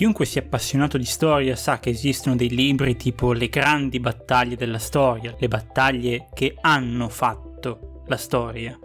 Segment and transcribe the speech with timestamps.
[0.00, 4.78] Chiunque sia appassionato di storia sa che esistono dei libri tipo Le grandi battaglie della
[4.78, 8.78] storia, le battaglie che hanno fatto la storia.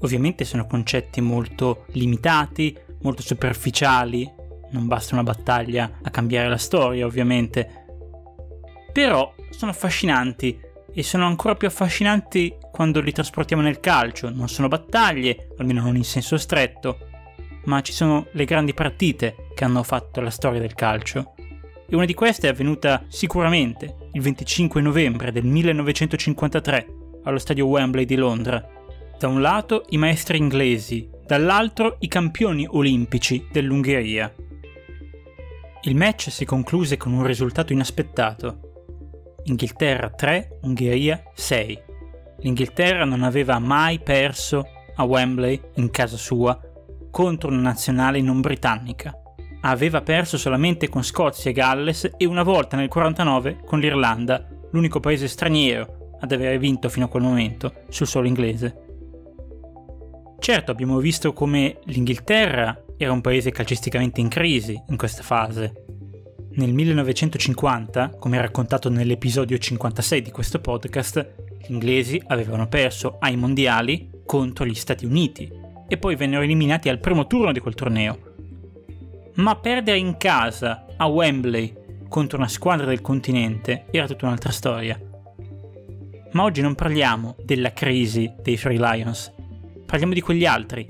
[0.00, 4.26] Ovviamente sono concetti molto limitati, molto superficiali,
[4.70, 7.84] non basta una battaglia a cambiare la storia ovviamente,
[8.94, 10.58] però sono affascinanti
[10.90, 14.30] e sono ancora più affascinanti quando li trasportiamo nel calcio.
[14.30, 17.10] Non sono battaglie, almeno non in senso stretto,
[17.66, 21.34] ma ci sono le grandi partite che hanno fatto la storia del calcio.
[21.88, 26.86] E una di queste è avvenuta sicuramente il 25 novembre del 1953
[27.24, 28.64] allo stadio Wembley di Londra.
[29.18, 34.32] Da un lato i maestri inglesi, dall'altro i campioni olimpici dell'Ungheria.
[35.82, 38.60] Il match si concluse con un risultato inaspettato.
[39.44, 41.82] Inghilterra 3, Ungheria 6.
[42.40, 46.58] L'Inghilterra non aveva mai perso a Wembley, in casa sua,
[47.16, 49.18] contro una nazionale non britannica.
[49.62, 55.00] Aveva perso solamente con Scozia e Galles e una volta nel 49 con l'Irlanda, l'unico
[55.00, 58.82] paese straniero ad avere vinto fino a quel momento sul suolo inglese.
[60.38, 65.84] Certo, abbiamo visto come l'Inghilterra era un paese calcisticamente in crisi in questa fase,
[66.56, 71.34] nel 1950, come raccontato nell'episodio 56 di questo podcast,
[71.66, 77.00] gli inglesi avevano perso ai mondiali contro gli Stati Uniti e poi vennero eliminati al
[77.00, 78.18] primo turno di quel torneo.
[79.34, 81.74] Ma perdere in casa a Wembley
[82.08, 84.98] contro una squadra del continente era tutta un'altra storia.
[86.32, 89.32] Ma oggi non parliamo della crisi dei Free Lions,
[89.86, 90.86] parliamo di quegli altri,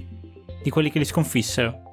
[0.62, 1.84] di quelli che li sconfissero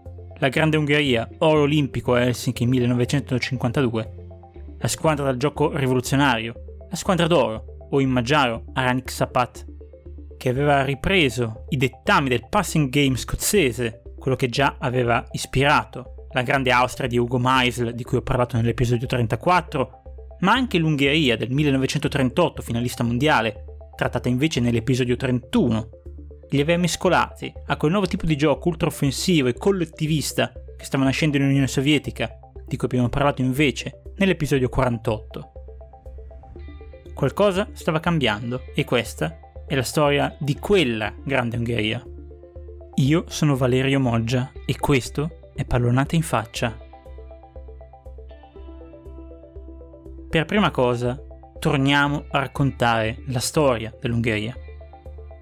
[0.43, 4.13] la Grande Ungheria, oro olimpico a Helsinki 1952,
[4.77, 6.53] la squadra dal gioco rivoluzionario,
[6.89, 9.65] la squadra d'oro, o in Maggiaro Aranik Sapat,
[10.43, 16.41] che aveva ripreso i dettami del passing game scozzese, quello che già aveva ispirato la
[16.41, 20.01] grande Austria di Ugo Meisel di cui ho parlato nell'episodio 34,
[20.39, 23.63] ma anche l'Ungheria del 1938 finalista mondiale,
[23.95, 25.89] trattata invece nell'episodio 31,
[26.49, 31.37] li aveva mescolati a quel nuovo tipo di gioco ultraoffensivo e collettivista che stava nascendo
[31.37, 32.29] in Unione Sovietica,
[32.67, 35.51] di cui abbiamo parlato invece nell'episodio 48.
[37.13, 42.03] Qualcosa stava cambiando e questa è la storia di quella grande Ungheria.
[42.95, 46.77] Io sono Valerio Moggia e questo è Pallonate in faccia.
[50.29, 51.19] Per prima cosa,
[51.59, 54.55] torniamo a raccontare la storia dell'Ungheria.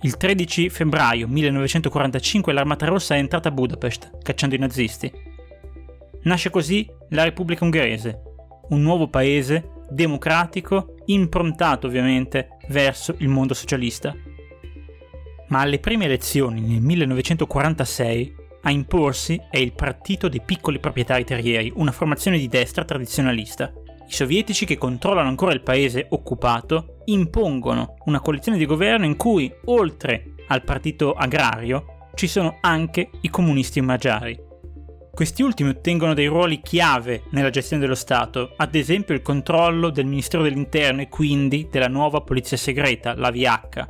[0.01, 5.11] Il 13 febbraio 1945 l'Armata Rossa è entrata a Budapest, cacciando i nazisti.
[6.23, 8.21] Nasce così la Repubblica Ungherese,
[8.69, 14.15] un nuovo paese democratico, improntato ovviamente verso il mondo socialista.
[15.47, 21.71] Ma alle prime elezioni nel 1946 a imporsi è il Partito dei Piccoli Proprietari Terrieri,
[21.75, 23.73] una formazione di destra tradizionalista.
[24.07, 29.51] I sovietici che controllano ancora il paese occupato impongono una coalizione di governo in cui,
[29.65, 34.50] oltre al partito agrario, ci sono anche i comunisti magiari.
[35.21, 40.07] Questi ultimi ottengono dei ruoli chiave nella gestione dello Stato, ad esempio il controllo del
[40.07, 43.85] Ministero dell'Interno e quindi della nuova polizia segreta, la VH.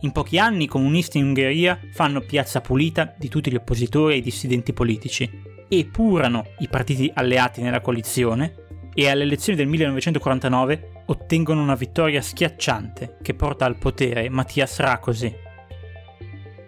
[0.00, 4.16] In pochi anni i comunisti in Ungheria fanno piazza pulita di tutti gli oppositori e
[4.18, 5.30] i dissidenti politici,
[5.66, 8.54] epurano i partiti alleati nella coalizione
[8.92, 15.34] e alle elezioni del 1949 ottengono una vittoria schiacciante che porta al potere Mattias Rakosi.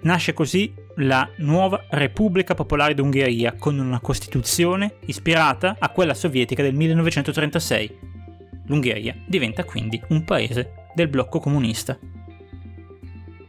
[0.01, 6.75] Nasce così la nuova Repubblica Popolare d'Ungheria con una costituzione ispirata a quella sovietica del
[6.75, 7.99] 1936.
[8.67, 11.99] L'Ungheria diventa quindi un paese del blocco comunista.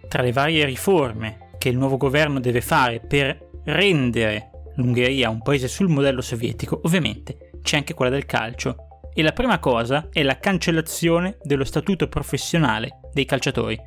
[0.07, 5.68] Tra le varie riforme che il nuovo governo deve fare per rendere l'Ungheria un paese
[5.68, 8.88] sul modello sovietico, ovviamente c'è anche quella del calcio.
[9.13, 13.78] E la prima cosa è la cancellazione dello statuto professionale dei calciatori,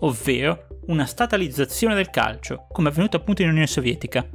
[0.00, 4.26] ovvero una statalizzazione del calcio, come avvenuto appunto in Unione Sovietica.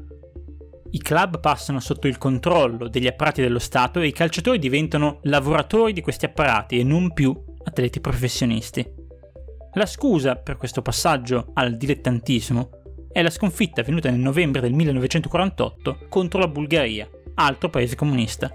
[0.91, 5.93] I club passano sotto il controllo degli apparati dello Stato e i calciatori diventano lavoratori
[5.93, 8.85] di questi apparati e non più atleti professionisti.
[9.73, 12.69] La scusa per questo passaggio al dilettantismo
[13.11, 18.51] è la sconfitta avvenuta nel novembre del 1948 contro la Bulgaria, altro paese comunista.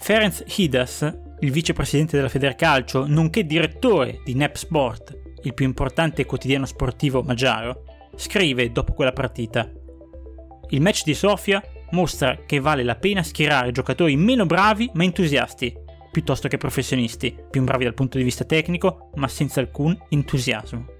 [0.00, 1.02] Ferenc Hidas,
[1.38, 7.84] il vicepresidente della Federcalcio, nonché direttore di NEP Sport, il più importante quotidiano sportivo magiaro,
[8.16, 9.70] scrive dopo quella partita:
[10.68, 15.74] Il match di Sofia mostra che vale la pena schierare giocatori meno bravi ma entusiasti,
[16.10, 20.98] piuttosto che professionisti, più bravi dal punto di vista tecnico ma senza alcun entusiasmo.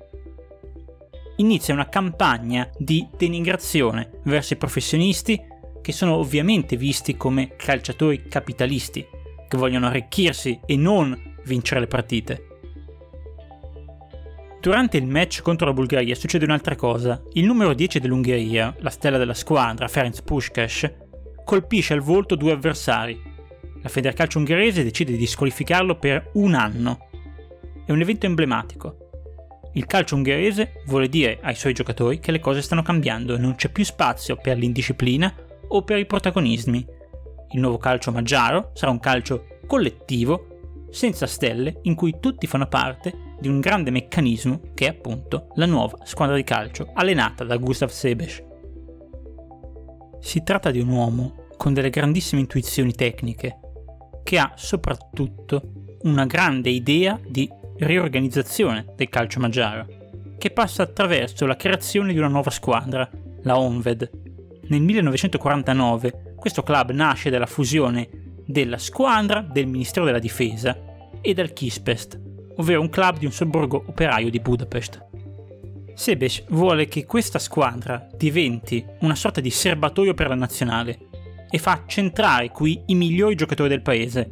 [1.36, 5.40] Inizia una campagna di denigrazione verso i professionisti
[5.80, 9.06] che sono ovviamente visti come calciatori capitalisti,
[9.48, 12.49] che vogliono arricchirsi e non vincere le partite.
[14.60, 17.22] Durante il match contro la Bulgaria succede un'altra cosa.
[17.32, 20.92] Il numero 10 dell'Ungheria, la stella della squadra, Ferenc Puskes,
[21.46, 23.18] colpisce al volto due avversari.
[23.80, 27.08] La Federcalcio ungherese decide di squalificarlo per un anno.
[27.86, 29.08] È un evento emblematico.
[29.72, 33.54] Il calcio ungherese vuole dire ai suoi giocatori che le cose stanno cambiando e non
[33.54, 35.34] c'è più spazio per l'indisciplina
[35.68, 36.86] o per i protagonismi.
[37.52, 43.28] Il nuovo calcio maggiaro sarà un calcio collettivo, senza stelle, in cui tutti fanno parte
[43.40, 47.88] di un grande meccanismo che è appunto la nuova squadra di calcio allenata da Gustav
[47.88, 48.44] Sebes.
[50.20, 53.58] Si tratta di un uomo con delle grandissime intuizioni tecniche,
[54.22, 59.86] che ha soprattutto una grande idea di riorganizzazione del calcio maggiaro,
[60.38, 63.08] che passa attraverso la creazione di una nuova squadra,
[63.42, 64.10] la Onved.
[64.68, 68.08] Nel 1949 questo club nasce dalla fusione
[68.46, 70.76] della squadra del Ministero della Difesa
[71.20, 72.18] e dal Kispest,
[72.60, 75.08] ovvero un club di un sobborgo operaio di Budapest.
[75.94, 81.08] Sebes vuole che questa squadra diventi una sorta di serbatoio per la nazionale
[81.50, 84.30] e fa centrare qui i migliori giocatori del paese.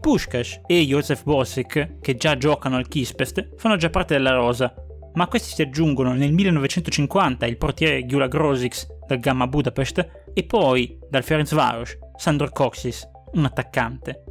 [0.00, 4.72] Pushkash e Josef Bosik, che già giocano al Kispest, fanno già parte della rosa,
[5.14, 10.98] ma questi si aggiungono nel 1950 il portiere Gyula Grosics dal Gamma Budapest e poi
[11.08, 14.24] dal Ferencváros Sandor Coxis, un attaccante.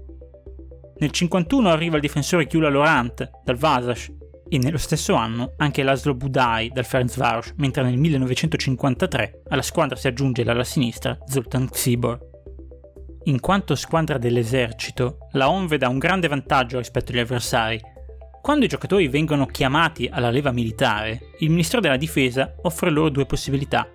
[1.03, 4.09] Nel 51 arriva il difensore Gyula Laurent dal Vasas
[4.47, 10.07] e nello stesso anno anche Laszlo Budai dal Ferencváros, mentre nel 1953 alla squadra si
[10.07, 12.17] aggiunge dalla sinistra Zoltan Xibor.
[13.23, 17.81] In quanto squadra dell'esercito, la Onved ha un grande vantaggio rispetto agli avversari.
[18.41, 23.25] Quando i giocatori vengono chiamati alla leva militare, il Ministero della Difesa offre loro due
[23.25, 23.85] possibilità.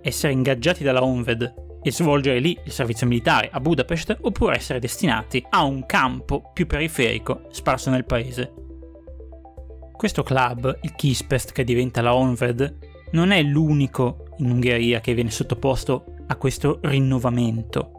[0.00, 5.44] Essere ingaggiati dalla Onved e svolgere lì il servizio militare a Budapest oppure essere destinati
[5.50, 8.54] a un campo più periferico sparso nel paese.
[9.92, 12.78] Questo club, il Kispest che diventa la Onved,
[13.12, 17.90] non è l'unico in Ungheria che viene sottoposto a questo rinnovamento.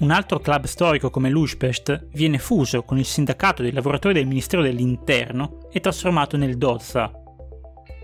[0.00, 4.60] Un altro club storico come l'Uspest viene fuso con il sindacato dei lavoratori del Ministero
[4.60, 7.10] dell'Interno e trasformato nel Dozza,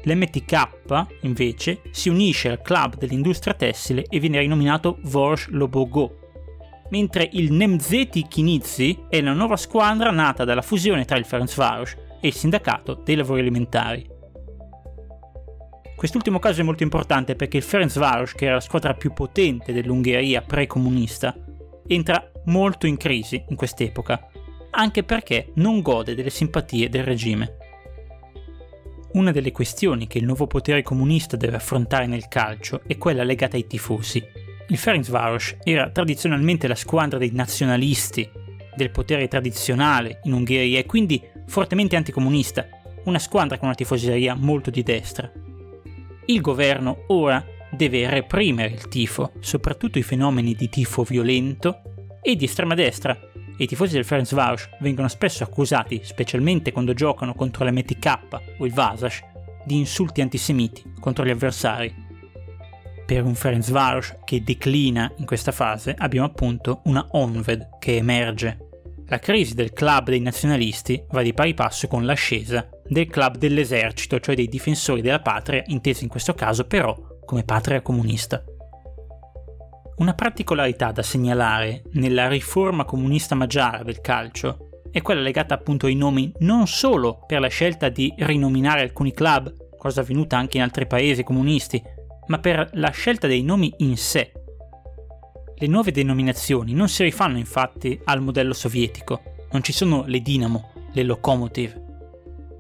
[0.05, 0.69] L'MTK,
[1.23, 6.19] invece, si unisce al club dell'industria tessile e viene rinominato Vorsh Lobogo,
[6.91, 12.29] mentre il Nemzeti Kinizzi è la nuova squadra nata dalla fusione tra il Ferencváros e
[12.29, 14.11] il sindacato dei lavori alimentari.
[15.97, 20.43] Quest'ultimo caso è molto importante perché il Ferencváros, che era la squadra più potente dell'Ungheria
[20.43, 21.35] pre-comunista,
[21.87, 24.29] entra molto in crisi in quest'epoca,
[24.71, 27.57] anche perché non gode delle simpatie del regime.
[29.14, 33.56] Una delle questioni che il nuovo potere comunista deve affrontare nel calcio è quella legata
[33.56, 34.25] ai tifosi.
[34.69, 38.26] Il Ferencváros era tradizionalmente la squadra dei nazionalisti,
[38.75, 42.67] del potere tradizionale in Ungheria e quindi fortemente anticomunista,
[43.05, 45.31] una squadra con una tifoseria molto di destra.
[46.25, 51.82] Il governo ora deve reprimere il tifo, soprattutto i fenomeni di tifo violento
[52.23, 53.19] e di estrema destra,
[53.59, 58.19] i tifosi del Ferencváros vengono spesso accusati, specialmente quando giocano contro l'MTK
[58.59, 59.21] o il Vasas,
[59.65, 61.95] di insulti antisemiti contro gli avversari.
[63.05, 68.69] Per un Ferencváros che declina in questa fase abbiamo appunto una Onved che emerge.
[69.06, 74.19] La crisi del club dei nazionalisti va di pari passo con l'ascesa del club dell'esercito,
[74.21, 78.43] cioè dei difensori della patria, intesi in questo caso però come patria comunista.
[79.96, 85.94] Una particolarità da segnalare nella riforma comunista maggiara del calcio è quella legata appunto ai
[85.94, 90.87] nomi non solo per la scelta di rinominare alcuni club, cosa avvenuta anche in altri
[90.87, 91.82] paesi comunisti,
[92.27, 94.32] ma per la scelta dei nomi in sé.
[95.55, 99.20] Le nuove denominazioni non si rifanno infatti al modello sovietico,
[99.53, 101.81] non ci sono le Dinamo, le Lokomotiv,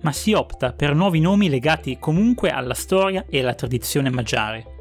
[0.02, 4.71] ma si opta per nuovi nomi legati comunque alla storia e alla tradizione maggiare.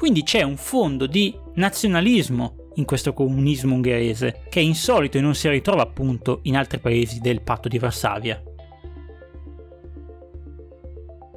[0.00, 5.34] Quindi c'è un fondo di nazionalismo in questo comunismo ungherese, che è insolito e non
[5.34, 8.42] si ritrova appunto in altri paesi del patto di Varsavia.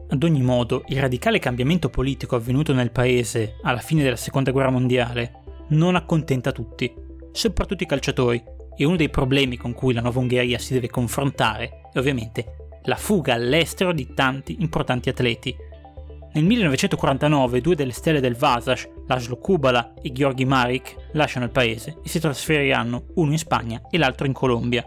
[0.07, 4.69] Ad ogni modo, il radicale cambiamento politico avvenuto nel paese alla fine della seconda guerra
[4.69, 6.89] mondiale non accontenta tutti,
[7.33, 8.41] soprattutto i calciatori,
[8.77, 12.95] e uno dei problemi con cui la nuova Ungheria si deve confrontare è ovviamente la
[12.95, 15.53] fuga all'estero di tanti importanti atleti,
[16.33, 21.99] nel 1949 due delle stelle del Vasas, Laszlo Kubala e Gheorghi Marik, lasciano il paese
[22.03, 24.83] e si trasferiranno uno in Spagna e l'altro in Colombia.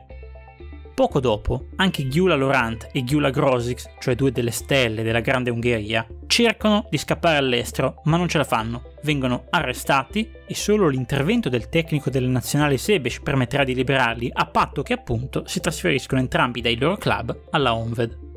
[0.93, 6.07] Poco dopo, anche Gyula Laurent e Gyula Grosics, cioè due delle stelle della Grande Ungheria,
[6.27, 8.95] cercano di scappare all'estero, ma non ce la fanno.
[9.03, 14.83] Vengono arrestati e solo l'intervento del tecnico della nazionale Sebesh permetterà di liberarli, a patto
[14.83, 18.36] che appunto si trasferiscono entrambi dai loro club alla Onved.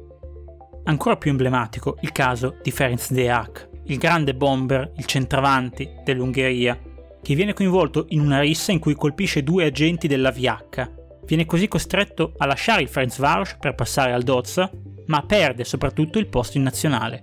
[0.89, 6.77] Ancora più emblematico il caso di Ferenc Deák, il grande bomber, il centravanti dell'Ungheria,
[7.21, 10.97] che viene coinvolto in una rissa in cui colpisce due agenti della VH
[11.29, 14.71] Viene così costretto a lasciare il Ferencváros per passare al Dozza,
[15.05, 17.21] ma perde soprattutto il posto in nazionale.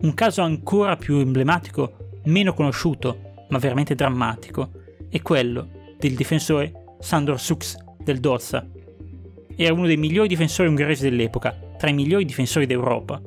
[0.00, 4.72] Un caso ancora più emblematico, meno conosciuto, ma veramente drammatico,
[5.08, 5.68] è quello
[6.00, 8.68] del difensore Sandor Sux del Dozza.
[9.54, 13.20] Era uno dei migliori difensori ungheresi dell'epoca, tra i migliori difensori d'Europa.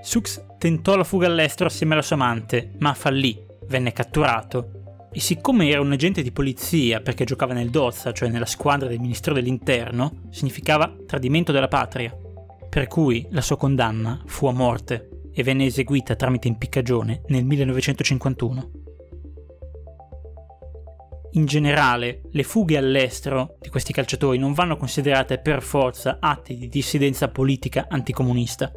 [0.00, 4.78] Sux tentò la fuga all'estero assieme alla sua amante, ma fallì, venne catturato
[5.10, 9.00] e siccome era un agente di polizia perché giocava nel Dozza, cioè nella squadra del
[9.00, 12.14] Ministero dell'Interno, significava tradimento della patria.
[12.68, 18.70] Per cui la sua condanna fu a morte e venne eseguita tramite impiccagione nel 1951.
[21.32, 26.68] In generale, le fughe all'estero di questi calciatori non vanno considerate per forza atti di
[26.68, 28.72] dissidenza politica anticomunista.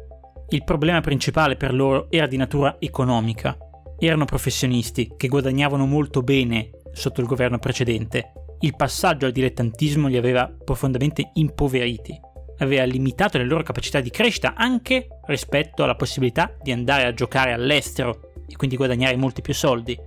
[0.50, 3.56] Il problema principale per loro era di natura economica,
[3.98, 8.32] erano professionisti che guadagnavano molto bene sotto il governo precedente.
[8.60, 12.20] Il passaggio al dilettantismo li aveva profondamente impoveriti,
[12.58, 17.52] aveva limitato le loro capacità di crescita anche rispetto alla possibilità di andare a giocare
[17.52, 19.98] all'estero e quindi guadagnare molti più soldi.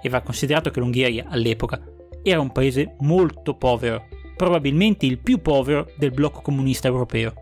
[0.00, 1.80] E va considerato che l'Ungheria all'epoca
[2.22, 7.32] era un paese molto povero, probabilmente il più povero del blocco comunista europeo.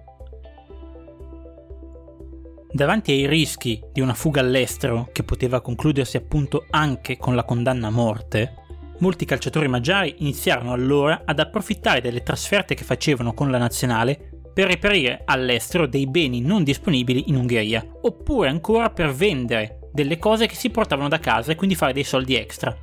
[2.71, 7.87] Davanti ai rischi di una fuga all'estero, che poteva concludersi appunto anche con la condanna
[7.87, 8.55] a morte,
[8.99, 14.69] molti calciatori maggiari iniziarono allora ad approfittare delle trasferte che facevano con la nazionale per
[14.69, 20.55] reperire all'estero dei beni non disponibili in Ungheria, oppure ancora per vendere delle cose che
[20.55, 22.77] si portavano da casa e quindi fare dei soldi extra.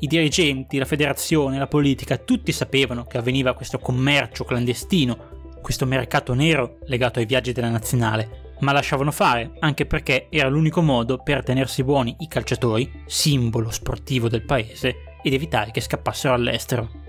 [0.00, 6.32] I dirigenti, la federazione, la politica, tutti sapevano che avveniva questo commercio clandestino, questo mercato
[6.32, 11.44] nero legato ai viaggi della nazionale, ma lasciavano fare, anche perché era l'unico modo per
[11.44, 17.07] tenersi buoni i calciatori, simbolo sportivo del paese, ed evitare che scappassero all'estero.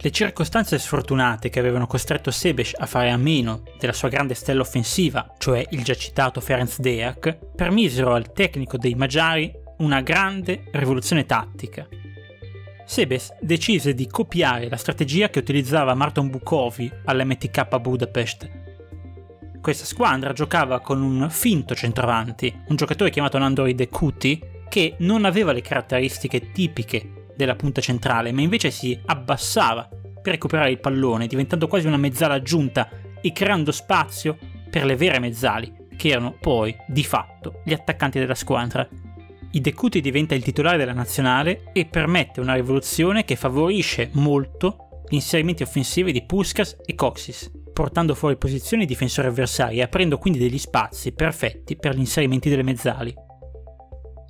[0.00, 4.60] Le circostanze sfortunate che avevano costretto Sebesh a fare a meno della sua grande stella
[4.60, 11.26] offensiva, cioè il già citato Ferenc Deak, permisero al tecnico dei Magiari una grande rivoluzione
[11.26, 11.86] tattica.
[12.86, 18.66] Sebes decise di copiare la strategia che utilizzava Marton Bukovi all'MTK Budapest
[19.60, 25.26] questa squadra giocava con un finto centravanti, un giocatore chiamato Nandori De Cuti, che non
[25.26, 29.88] aveva le caratteristiche tipiche della punta centrale, ma invece si abbassava
[30.20, 32.90] per recuperare il pallone, diventando quasi una mezzala aggiunta
[33.20, 34.36] e creando spazio
[34.68, 38.86] per le vere mezzali, che erano poi, di fatto, gli attaccanti della squadra.
[39.52, 45.14] I Decuti diventa il titolare della nazionale e permette una rivoluzione che favorisce molto gli
[45.14, 50.40] inserimenti offensivi di Puskas e Coxis portando fuori posizioni i difensori avversari e aprendo quindi
[50.40, 53.14] degli spazi perfetti per gli inserimenti delle mezzali.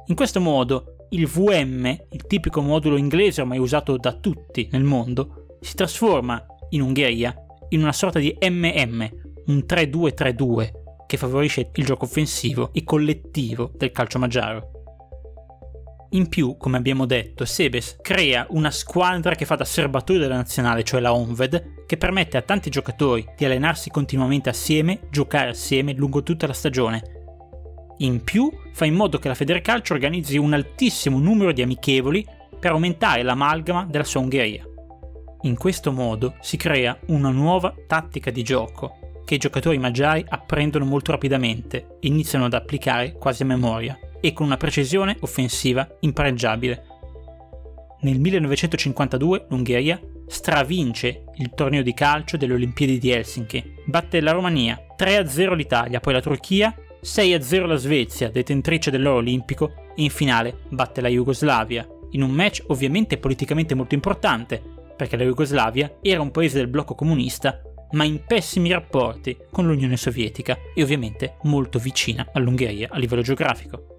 [0.09, 5.57] In questo modo il VM, il tipico modulo inglese ormai usato da tutti nel mondo,
[5.61, 7.35] si trasforma in Ungheria
[7.71, 9.09] in una sorta di MM,
[9.47, 10.71] un 3-2-3-2
[11.07, 14.73] che favorisce il gioco offensivo e collettivo del calcio magiaro.
[16.13, 20.83] In più, come abbiamo detto, Sebes crea una squadra che fa da serbatoio della nazionale,
[20.83, 26.23] cioè la Onved, che permette a tanti giocatori di allenarsi continuamente assieme, giocare assieme lungo
[26.23, 27.18] tutta la stagione.
[27.99, 32.25] In più, fa in modo che la Federcalcio organizzi un altissimo numero di amichevoli
[32.59, 34.65] per aumentare l'amalgama della sua Ungheria.
[35.43, 40.85] In questo modo si crea una nuova tattica di gioco che i giocatori magiari apprendono
[40.85, 46.85] molto rapidamente e iniziano ad applicare quasi a memoria e con una precisione offensiva impareggiabile.
[48.01, 54.79] Nel 1952 l'Ungheria stravince il torneo di calcio delle Olimpiadi di Helsinki, batte la Romania,
[54.97, 61.01] 3-0 l'Italia, poi la Turchia, 6-0 la Svezia, detentrice dell'oro olimpico, e in finale batte
[61.01, 64.63] la Jugoslavia, in un match ovviamente politicamente molto importante,
[64.97, 67.61] perché la Jugoslavia era un paese del blocco comunista,
[67.93, 73.99] ma in pessimi rapporti con l'Unione Sovietica e ovviamente molto vicina all'Ungheria a livello geografico.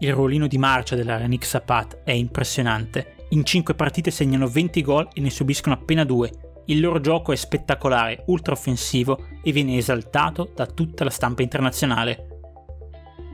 [0.00, 3.14] Il ruolino di marcia della Ranik Sapat è impressionante.
[3.30, 6.32] In 5 partite segnano 20 gol e ne subiscono appena 2.
[6.66, 12.28] Il loro gioco è spettacolare, ultra offensivo e viene esaltato da tutta la stampa internazionale.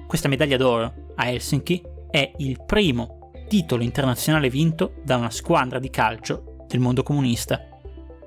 [0.09, 5.91] Questa medaglia d'oro a Helsinki è il primo titolo internazionale vinto da una squadra di
[5.91, 7.65] calcio del mondo comunista.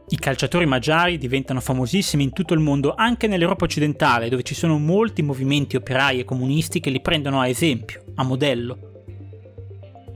[0.07, 4.77] I calciatori magiari diventano famosissimi in tutto il mondo, anche nell'Europa occidentale, dove ci sono
[4.77, 8.91] molti movimenti operai e comunisti che li prendono a esempio, a modello.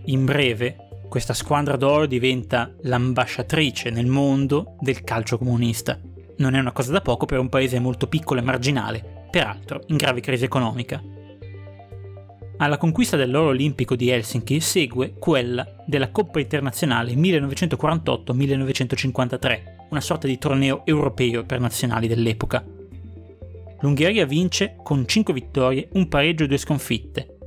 [0.06, 6.00] In breve, questa squadra d'oro diventa l'ambasciatrice nel mondo del calcio comunista.
[6.38, 9.98] Non è una cosa da poco per un paese molto piccolo e marginale, peraltro in
[9.98, 11.02] grave crisi economica.
[12.60, 20.38] Alla conquista dell'oro olimpico di Helsinki segue quella della Coppa internazionale 1948-1953, una sorta di
[20.38, 22.64] torneo europeo per nazionali dell'epoca.
[23.80, 27.38] L'Ungheria vince con 5 vittorie, un pareggio e 2 sconfitte.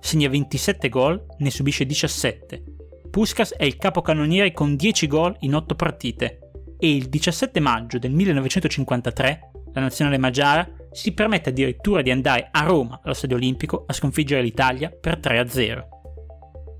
[0.00, 2.62] Segna 27 gol, ne subisce 17,
[3.10, 6.38] Puskas è il capocannoniere con 10 gol in 8 partite
[6.78, 12.62] e il 17 maggio del 1953 la nazionale magiara si permette addirittura di andare a
[12.62, 15.82] Roma allo Stadio Olimpico a sconfiggere l'Italia per 3-0.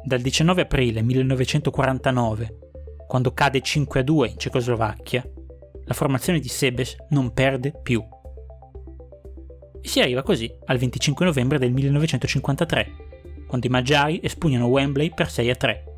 [0.05, 2.59] Dal 19 aprile 1949,
[3.09, 5.29] quando cade 5-2 in Cecoslovacchia,
[5.85, 8.03] la formazione di Sebes non perde più.
[9.83, 12.89] E si arriva così al 25 novembre del 1953,
[13.49, 15.90] quando i magiari espugnano Wembley per 6-3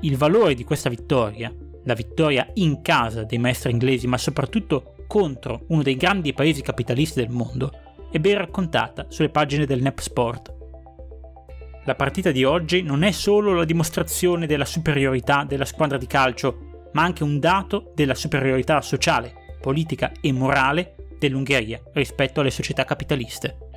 [0.00, 1.52] il valore di questa vittoria,
[1.84, 7.20] la vittoria in casa dei maestri inglesi, ma soprattutto contro uno dei grandi paesi capitalisti
[7.20, 7.70] del mondo,
[8.10, 10.54] è ben raccontata sulle pagine del NEP Sport.
[11.84, 16.88] La partita di oggi non è solo la dimostrazione della superiorità della squadra di calcio,
[16.92, 23.73] ma anche un dato della superiorità sociale, politica e morale dell'Ungheria rispetto alle società capitaliste.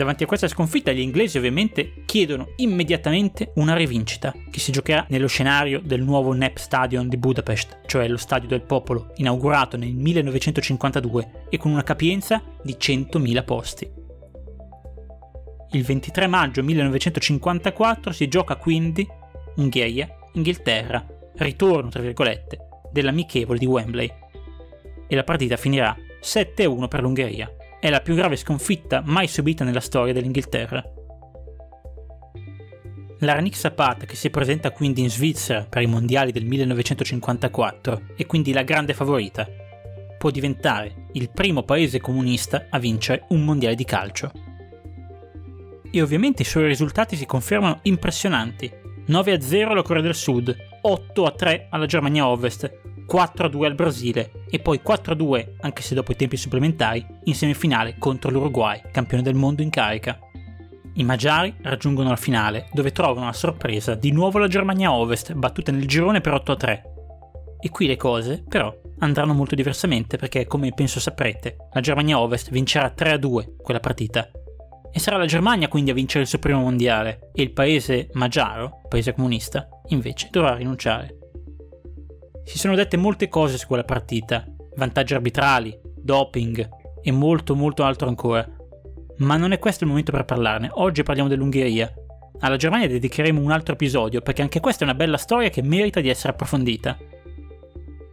[0.00, 5.26] Davanti a questa sconfitta gli inglesi ovviamente chiedono immediatamente una rivincita, che si giocherà nello
[5.26, 11.48] scenario del nuovo NEP Stadion di Budapest, cioè lo Stadio del Popolo, inaugurato nel 1952
[11.50, 13.90] e con una capienza di 100.000 posti.
[15.72, 19.06] Il 23 maggio 1954 si gioca quindi
[19.56, 22.58] Ungheria-Inghilterra, ritorno tra virgolette,
[22.90, 24.10] dell'amichevole di Wembley.
[25.06, 29.80] E la partita finirà 7-1 per l'Ungheria è la più grave sconfitta mai subita nella
[29.80, 30.84] storia dell'Inghilterra.
[33.20, 38.52] L'Arnik Sapat, che si presenta quindi in Svizzera per i mondiali del 1954, è quindi
[38.52, 39.48] la grande favorita.
[40.18, 44.30] Può diventare il primo paese comunista a vincere un mondiale di calcio.
[45.90, 48.70] E ovviamente i suoi risultati si confermano impressionanti.
[49.08, 52.70] 9-0 alla Corea del Sud, 8-3 alla Germania Ovest,
[53.10, 58.30] 4-2 al Brasile e poi 4-2, anche se dopo i tempi supplementari, in semifinale contro
[58.30, 60.16] l'Uruguay, campione del mondo in carica.
[60.94, 65.72] I Magiari raggiungono la finale, dove trovano a sorpresa di nuovo la Germania Ovest, battuta
[65.72, 66.82] nel girone per 8-3.
[67.60, 72.50] E qui le cose, però, andranno molto diversamente perché, come penso saprete, la Germania Ovest
[72.50, 74.30] vincerà 3-2 quella partita.
[74.92, 78.82] E sarà la Germania quindi a vincere il suo primo mondiale, e il paese magiaro,
[78.88, 81.19] paese comunista, invece dovrà rinunciare.
[82.50, 86.68] Si sono dette molte cose su quella partita, vantaggi arbitrali, doping
[87.00, 88.44] e molto molto altro ancora.
[89.18, 91.94] Ma non è questo il momento per parlarne, oggi parliamo dell'Ungheria.
[92.40, 96.00] Alla Germania dedicheremo un altro episodio perché anche questa è una bella storia che merita
[96.00, 96.98] di essere approfondita.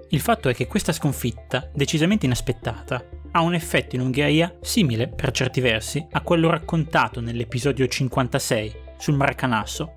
[0.09, 5.31] Il fatto è che questa sconfitta, decisamente inaspettata, ha un effetto in Ungheria simile, per
[5.31, 9.95] certi versi, a quello raccontato nell'episodio 56 sul Maracanasso.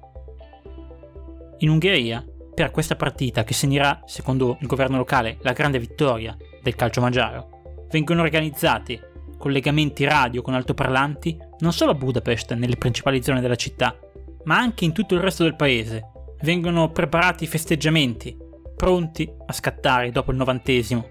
[1.59, 2.25] In Ungheria
[2.61, 7.87] per questa partita, che segnerà, secondo il governo locale, la grande vittoria del calcio magiaro,
[7.91, 9.01] vengono organizzati
[9.39, 13.99] collegamenti radio con altoparlanti non solo a Budapest, nelle principali zone della città,
[14.45, 16.11] ma anche in tutto il resto del paese.
[16.43, 18.37] Vengono preparati festeggiamenti,
[18.77, 21.09] pronti a scattare dopo il novantesimo.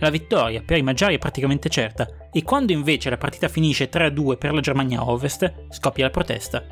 [0.00, 4.36] La vittoria per i Magiari è praticamente certa e quando invece la partita finisce 3-2
[4.38, 6.64] per la Germania Ovest, scoppia la protesta.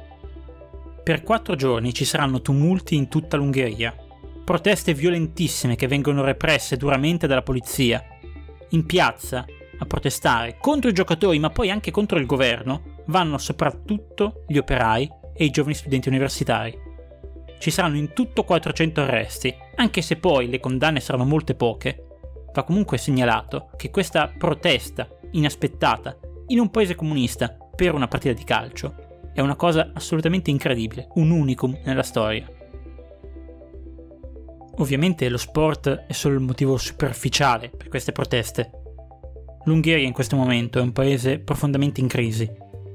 [1.04, 3.94] Per quattro giorni ci saranno tumulti in tutta l'Ungheria,
[4.49, 8.03] proteste violentissime che vengono represse duramente dalla polizia.
[8.71, 9.45] In piazza,
[9.79, 15.07] a protestare contro i giocatori ma poi anche contro il governo, vanno soprattutto gli operai
[15.35, 16.75] e i giovani studenti universitari.
[17.59, 22.07] Ci saranno in tutto 400 arresti, anche se poi le condanne saranno molte poche.
[22.55, 28.45] Va comunque segnalato che questa protesta inaspettata in un paese comunista per una partita di
[28.45, 28.95] calcio
[29.35, 32.58] è una cosa assolutamente incredibile, un unicum nella storia.
[34.79, 38.71] Ovviamente lo sport è solo il motivo superficiale per queste proteste.
[39.64, 42.49] L'Ungheria in questo momento è un paese profondamente in crisi.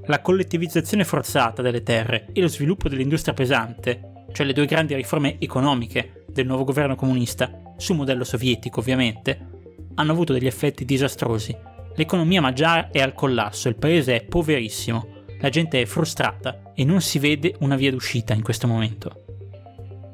[0.06, 5.38] La collettivizzazione forzata delle terre e lo sviluppo dell'industria pesante, cioè le due grandi riforme
[5.40, 9.50] economiche del nuovo governo comunista, su modello sovietico ovviamente,
[9.96, 11.56] hanno avuto degli effetti disastrosi.
[11.96, 15.08] L'economia magiara è al collasso, il paese è poverissimo,
[15.40, 19.23] la gente è frustrata e non si vede una via d'uscita in questo momento.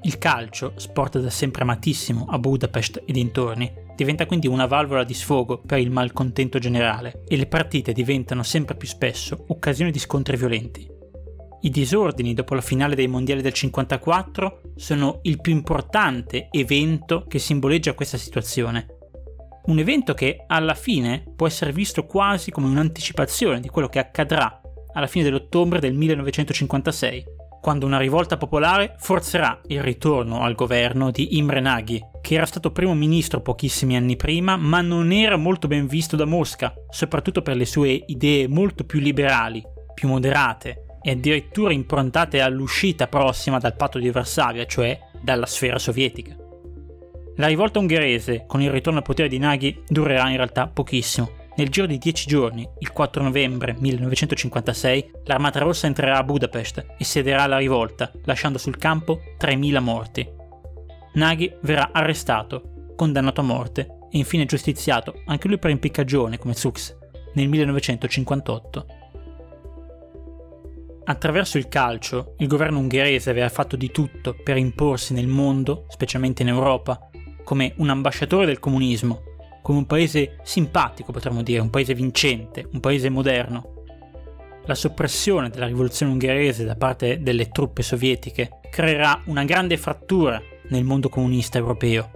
[0.03, 5.13] Il calcio, sport da sempre amatissimo a Budapest e dintorni, diventa quindi una valvola di
[5.13, 10.38] sfogo per il malcontento generale e le partite diventano sempre più spesso occasione di scontri
[10.38, 10.89] violenti.
[11.62, 17.38] I disordini dopo la finale dei mondiali del 54 sono il più importante evento che
[17.38, 18.88] simboleggia questa situazione.
[19.65, 24.62] Un evento che alla fine può essere visto quasi come un'anticipazione di quello che accadrà
[24.93, 27.25] alla fine dell'ottobre del 1956,
[27.61, 32.71] quando una rivolta popolare forzerà il ritorno al governo di Imre Nagy, che era stato
[32.71, 37.55] primo ministro pochissimi anni prima, ma non era molto ben visto da Mosca, soprattutto per
[37.55, 43.99] le sue idee molto più liberali, più moderate e addirittura improntate all'uscita prossima dal patto
[43.99, 46.35] di Varsavia, cioè dalla sfera sovietica.
[47.35, 51.67] La rivolta ungherese, con il ritorno al potere di Nagy, durerà in realtà pochissimo, nel
[51.67, 57.45] giro di dieci giorni, il 4 novembre 1956, l'Armata Rossa entrerà a Budapest e siederà
[57.47, 60.25] la rivolta, lasciando sul campo 3.000 morti.
[61.15, 66.95] Nagy verrà arrestato, condannato a morte e infine giustiziato, anche lui per impiccagione come Zux,
[67.33, 68.85] nel 1958.
[71.03, 76.41] Attraverso il calcio, il governo ungherese aveva fatto di tutto per imporsi nel mondo, specialmente
[76.41, 77.09] in Europa,
[77.43, 79.23] come un ambasciatore del comunismo
[79.61, 83.77] come un paese simpatico, potremmo dire, un paese vincente, un paese moderno.
[84.65, 90.83] La soppressione della rivoluzione ungherese da parte delle truppe sovietiche creerà una grande frattura nel
[90.83, 92.11] mondo comunista europeo.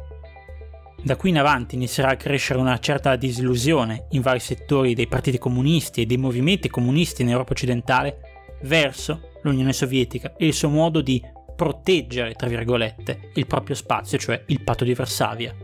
[1.01, 5.37] Da qui in avanti inizierà a crescere una certa disillusione in vari settori dei partiti
[5.37, 8.19] comunisti e dei movimenti comunisti in Europa occidentale
[8.61, 11.21] verso l'Unione Sovietica e il suo modo di
[11.55, 15.62] proteggere, tra virgolette, il proprio spazio, cioè il patto di Varsavia.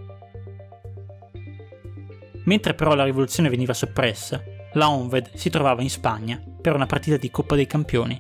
[2.50, 7.16] Mentre però la rivoluzione veniva soppressa, la Onved si trovava in Spagna per una partita
[7.16, 8.20] di Coppa dei Campioni.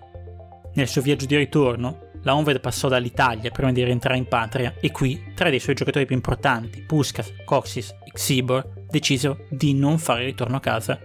[0.76, 4.92] Nel suo viaggio di ritorno, la Onved passò dall'Italia prima di rientrare in patria e
[4.92, 10.26] qui tre dei suoi giocatori più importanti, Puskas, Coxis e Xibor, decisero di non fare
[10.26, 11.00] ritorno a casa.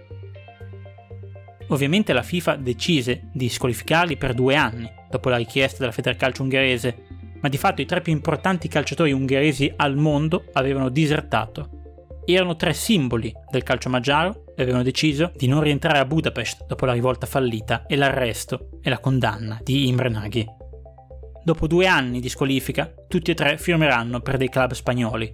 [1.69, 7.07] Ovviamente la FIFA decise di squalificarli per due anni, dopo la richiesta della Federcalcio ungherese,
[7.41, 11.75] ma di fatto i tre più importanti calciatori ungheresi al mondo avevano disertato
[12.33, 16.85] erano tre simboli del calcio magiaro e avevano deciso di non rientrare a Budapest dopo
[16.85, 20.45] la rivolta fallita e l'arresto e la condanna di Imre Nagy.
[21.43, 25.31] Dopo due anni di squalifica, tutti e tre firmeranno per dei club spagnoli.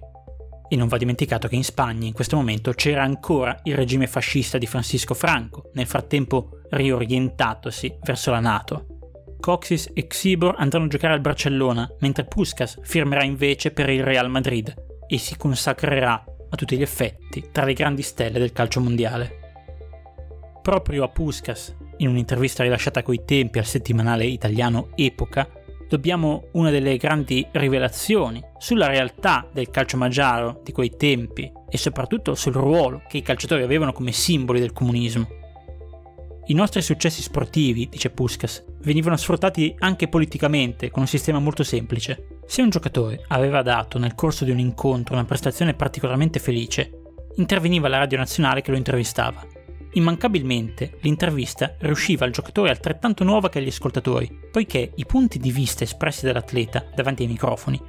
[0.68, 4.58] E non va dimenticato che in Spagna in questo momento c'era ancora il regime fascista
[4.58, 8.86] di Francisco Franco, nel frattempo riorientatosi verso la Nato.
[9.40, 14.30] Coxis e Xibor andranno a giocare al Barcellona, mentre Puskas firmerà invece per il Real
[14.30, 14.74] Madrid
[15.06, 19.40] e si consacrerà a tutti gli effetti tra le grandi stelle del calcio mondiale.
[20.60, 25.48] Proprio a Puskas, in un'intervista rilasciata coi tempi al settimanale italiano Epoca,
[25.88, 32.34] dobbiamo una delle grandi rivelazioni sulla realtà del calcio magiaro di quei tempi e soprattutto
[32.34, 35.40] sul ruolo che i calciatori avevano come simboli del comunismo.
[36.46, 42.40] I nostri successi sportivi, dice Puskas, venivano sfruttati anche politicamente con un sistema molto semplice.
[42.52, 47.88] Se un giocatore aveva dato nel corso di un incontro una prestazione particolarmente felice, interveniva
[47.88, 49.42] la radio nazionale che lo intervistava.
[49.92, 55.84] Immancabilmente l'intervista riusciva al giocatore altrettanto nuova che agli ascoltatori, poiché i punti di vista
[55.84, 57.80] espressi dall'atleta davanti ai microfoni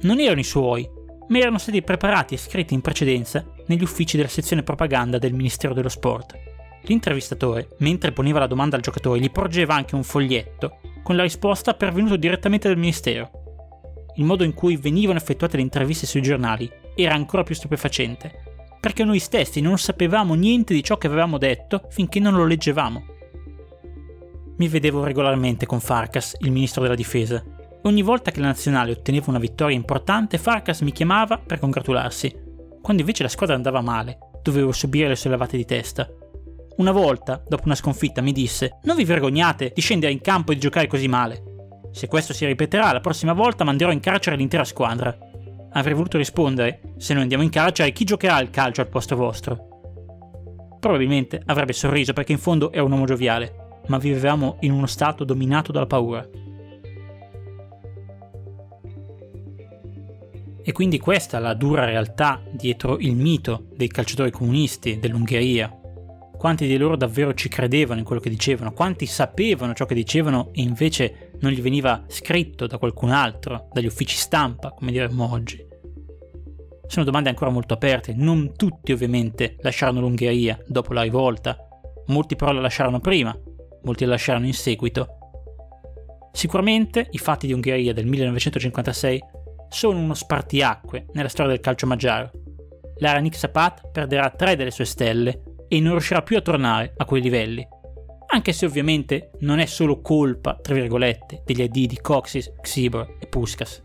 [0.00, 0.90] non erano i suoi,
[1.28, 5.74] ma erano stati preparati e scritti in precedenza negli uffici della sezione propaganda del Ministero
[5.74, 6.36] dello Sport.
[6.86, 11.74] L'intervistatore, mentre poneva la domanda al giocatore, gli porgeva anche un foglietto con la risposta
[11.74, 13.37] pervenuta direttamente dal Ministero.
[14.18, 18.32] Il modo in cui venivano effettuate le interviste sui giornali era ancora più stupefacente,
[18.80, 23.04] perché noi stessi non sapevamo niente di ciò che avevamo detto finché non lo leggevamo.
[24.56, 27.42] Mi vedevo regolarmente con Farkas, il ministro della difesa.
[27.82, 32.46] Ogni volta che la nazionale otteneva una vittoria importante, Farkas mi chiamava per congratularsi.
[32.82, 36.08] Quando invece la squadra andava male, dovevo subire le sue lavate di testa
[36.78, 40.54] una volta, dopo una sconfitta, mi disse: Non vi vergognate di scendere in campo e
[40.54, 41.42] di giocare così male.
[41.98, 45.18] Se questo si ripeterà, la prossima volta manderò in carcere l'intera squadra.
[45.72, 50.76] Avrei voluto rispondere: Se noi andiamo in carcere, chi giocherà al calcio al posto vostro?
[50.78, 55.24] Probabilmente avrebbe sorriso perché in fondo è un uomo gioviale, ma vivevamo in uno stato
[55.24, 56.24] dominato dalla paura.
[60.62, 65.77] E quindi questa è la dura realtà dietro il mito dei calciatori comunisti dell'Ungheria,
[66.38, 70.50] quanti di loro davvero ci credevano in quello che dicevano, quanti sapevano ciò che dicevano
[70.52, 75.66] e invece non gli veniva scritto da qualcun altro, dagli uffici stampa, come diremmo oggi.
[76.86, 81.58] Sono domande ancora molto aperte, non tutti ovviamente lasciarono l'Ungheria dopo la rivolta,
[82.06, 83.36] molti però la lasciarono prima,
[83.82, 85.18] molti la lasciarono in seguito.
[86.32, 89.22] Sicuramente i fatti di Ungheria del 1956
[89.68, 92.30] sono uno spartiacque nella storia del calcio maggiaro.
[92.98, 97.04] La Ranik Sapat perderà tre delle sue stelle e non riuscirà più a tornare a
[97.04, 97.66] quei livelli.
[98.30, 103.26] Anche se ovviamente non è solo colpa, tra virgolette, degli AD di Coxis, Xibor e
[103.26, 103.80] Puskas.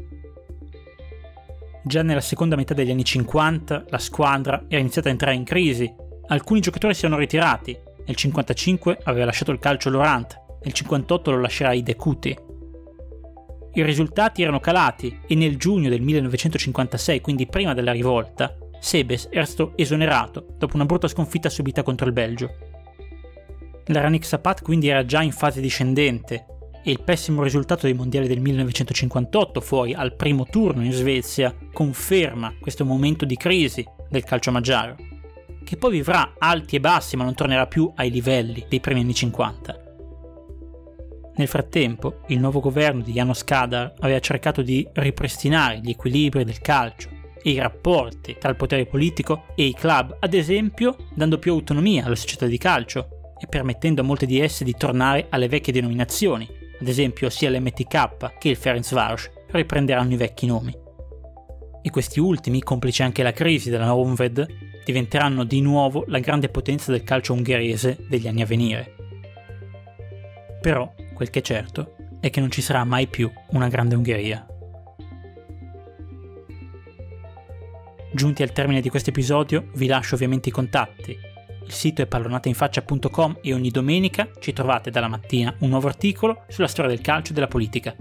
[1.85, 5.93] Già nella seconda metà degli anni 50 la squadra era iniziata a entrare in crisi,
[6.27, 11.39] alcuni giocatori si erano ritirati, nel 55 aveva lasciato il calcio Laurent, nel 58 lo
[11.39, 12.37] lascerà Idecuti.
[13.75, 19.45] I risultati erano calati e nel giugno del 1956, quindi prima della rivolta, Sebes era
[19.45, 22.53] stato esonerato dopo una brutta sconfitta subita contro il Belgio.
[23.85, 26.45] La Ranik Sapat quindi era già in fase discendente
[26.83, 32.55] e il pessimo risultato dei mondiali del 1958 fuori al primo turno in Svezia conferma
[32.59, 34.97] questo momento di crisi del calcio maggiaro,
[35.63, 39.13] che poi vivrà alti e bassi ma non tornerà più ai livelli dei primi anni
[39.13, 39.81] 50.
[41.35, 46.59] Nel frattempo, il nuovo governo di Janos Kadar aveva cercato di ripristinare gli equilibri del
[46.59, 47.12] calcio
[47.43, 52.05] e i rapporti tra il potere politico e i club, ad esempio dando più autonomia
[52.05, 56.47] alle società di calcio e permettendo a molte di esse di tornare alle vecchie denominazioni,
[56.79, 60.75] ad esempio sia l'MTK che il Ferencváros riprenderanno i vecchi nomi.
[61.81, 64.47] E questi ultimi, complice anche la crisi della Honved,
[64.85, 68.95] diventeranno di nuovo la grande potenza del calcio ungherese degli anni a venire.
[70.61, 74.45] Però, quel che è certo, è che non ci sarà mai più una grande Ungheria.
[78.13, 81.31] Giunti al termine di questo episodio, vi lascio ovviamente i contatti
[81.65, 86.67] il sito è pallonateinfaccia.com e ogni domenica ci trovate dalla mattina un nuovo articolo sulla
[86.67, 87.95] storia del calcio e della politica.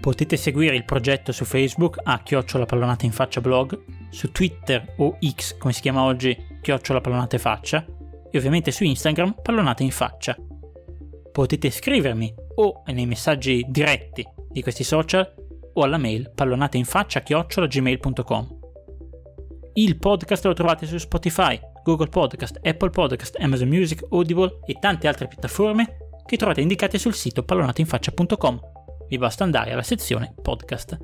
[0.00, 5.18] Potete seguire il progetto su Facebook a chiocciola pallonata in faccia blog, su Twitter o
[5.24, 7.84] X come si chiama oggi chiocciola pallonata in faccia
[8.30, 10.36] e ovviamente su Instagram pallonata in faccia.
[11.30, 15.34] Potete scrivermi o nei messaggi diretti di questi social
[15.74, 18.61] o alla mail pallonateinfaccia chiocciola gmail.com.
[19.74, 25.08] Il podcast lo trovate su Spotify, Google Podcast, Apple Podcast, Amazon Music, Audible e tante
[25.08, 28.60] altre piattaforme che trovate indicate sul sito pallonateinfaccia.com.
[29.08, 30.98] Vi basta andare alla sezione podcast.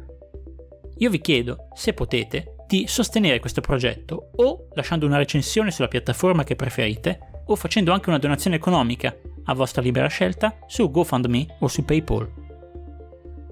[0.99, 6.45] Io vi chiedo, se potete, di sostenere questo progetto o lasciando una recensione sulla piattaforma
[6.45, 11.69] che preferite o facendo anche una donazione economica a vostra libera scelta su GoFundMe o
[11.69, 12.31] su PayPal.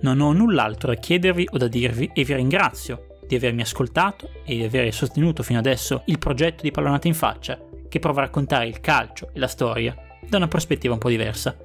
[0.03, 4.57] Non ho null'altro da chiedervi o da dirvi e vi ringrazio di avermi ascoltato e
[4.57, 8.67] di aver sostenuto fino adesso il progetto di Pallonata in Faccia, che prova a raccontare
[8.67, 9.95] il calcio e la storia
[10.29, 11.57] da una prospettiva un po' diversa.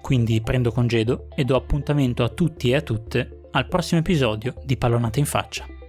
[0.00, 4.76] Quindi prendo congedo e do appuntamento a tutti e a tutte al prossimo episodio di
[4.76, 5.79] Pallonata in Faccia.